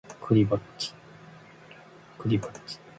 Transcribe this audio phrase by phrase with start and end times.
[0.19, 0.95] クリぼっち